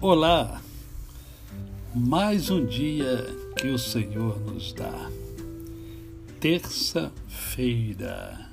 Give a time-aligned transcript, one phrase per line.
[0.00, 0.62] Olá,
[1.92, 5.10] mais um dia que o Senhor nos dá.
[6.38, 8.48] Terça-feira,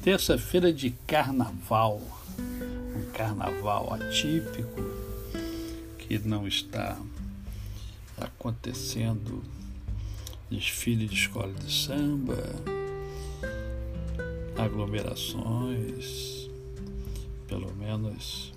[0.00, 2.00] terça-feira de carnaval,
[2.38, 4.80] um carnaval atípico
[5.98, 6.96] que não está
[8.16, 9.42] acontecendo
[10.48, 12.38] desfile de escola de samba,
[14.56, 16.48] aglomerações,
[17.48, 18.56] pelo menos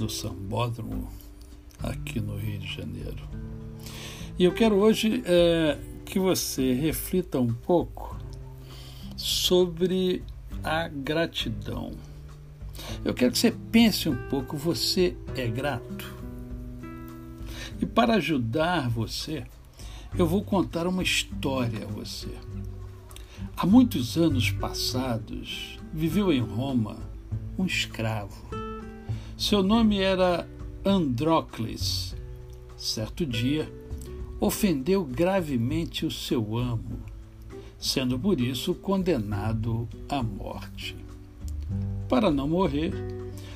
[0.00, 1.10] no Sambódromo,
[1.78, 3.22] aqui no Rio de Janeiro.
[4.38, 8.18] E eu quero hoje é, que você reflita um pouco
[9.14, 10.24] sobre
[10.64, 11.92] a gratidão.
[13.04, 16.14] Eu quero que você pense um pouco: você é grato?
[17.78, 19.44] E para ajudar você,
[20.16, 22.28] eu vou contar uma história a você.
[23.54, 26.96] Há muitos anos passados, viveu em Roma
[27.58, 28.59] um escravo.
[29.40, 30.46] Seu nome era
[30.84, 32.14] Andrócles.
[32.76, 33.72] Certo dia,
[34.38, 37.00] ofendeu gravemente o seu amo,
[37.78, 40.94] sendo por isso condenado à morte.
[42.06, 42.92] Para não morrer,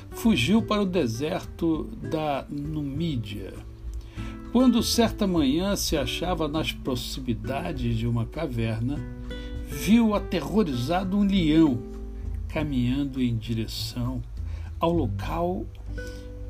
[0.09, 3.53] fugiu para o deserto da Numídia.
[4.51, 8.97] Quando certa manhã se achava nas proximidades de uma caverna,
[9.67, 11.77] viu aterrorizado um leão
[12.47, 14.19] caminhando em direção
[14.79, 15.65] ao local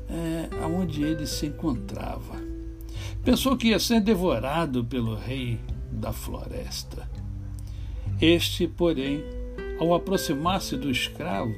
[0.08, 2.40] é, onde ele se encontrava.
[3.24, 5.58] Pensou que ia ser devorado pelo rei
[5.90, 7.08] da floresta.
[8.20, 9.22] Este, porém,
[9.78, 11.54] ao aproximar-se do escravo,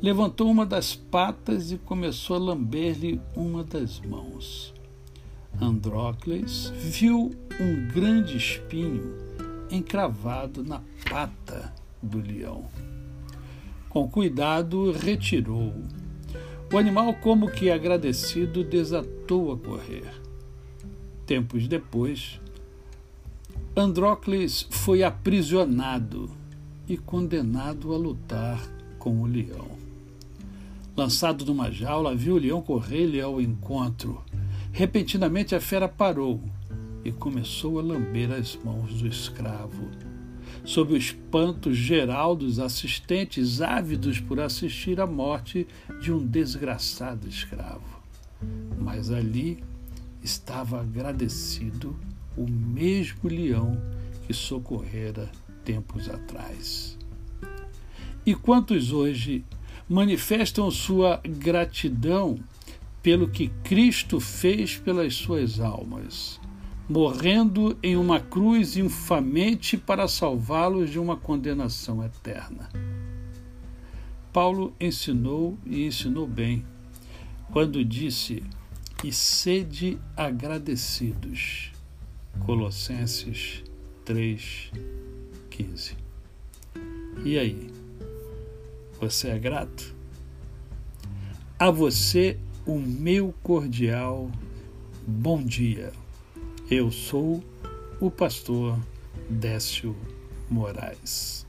[0.00, 4.74] levantou uma das patas e começou a lamber-lhe uma das mãos.
[5.60, 9.14] Andrócles viu um grande espinho
[9.70, 12.68] encravado na pata do leão.
[13.88, 16.01] Com cuidado, retirou-o.
[16.72, 20.10] O animal, como que agradecido, desatou a correr.
[21.26, 22.40] Tempos depois,
[23.76, 26.30] Andrócles foi aprisionado
[26.88, 28.58] e condenado a lutar
[28.98, 29.68] com o leão.
[30.96, 34.22] Lançado numa jaula, viu o leão correr-lhe ao encontro.
[34.72, 36.40] Repentinamente a fera parou
[37.04, 39.90] e começou a lamber as mãos do escravo
[40.64, 45.66] sob o espanto geral dos assistentes ávidos por assistir à morte
[46.00, 48.02] de um desgraçado escravo.
[48.78, 49.62] Mas ali
[50.22, 51.96] estava agradecido
[52.36, 53.80] o mesmo leão
[54.26, 55.30] que socorrera
[55.64, 56.96] tempos atrás.
[58.24, 59.44] E quantos hoje
[59.88, 62.38] manifestam sua gratidão
[63.02, 66.40] pelo que Cristo fez pelas suas almas?
[66.88, 72.68] Morrendo em uma cruz infamente para salvá-los de uma condenação eterna.
[74.32, 76.64] Paulo ensinou e ensinou bem
[77.52, 78.42] quando disse:
[79.04, 81.70] E sede agradecidos.
[82.40, 83.62] Colossenses
[84.06, 85.96] 3:15.
[87.24, 87.70] E aí?
[89.00, 89.94] Você é grato?
[91.58, 94.30] A você o meu cordial
[95.06, 95.92] bom dia.
[96.74, 97.44] Eu sou
[98.00, 98.78] o pastor
[99.28, 99.94] Décio
[100.48, 101.46] Moraes.